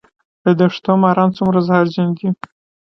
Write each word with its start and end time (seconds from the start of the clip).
د 0.43 0.45
دښتو 0.59 0.91
ماران 1.01 1.29
څومره 1.37 1.59
زهرجن 1.67 2.09
دي؟ 2.17 2.29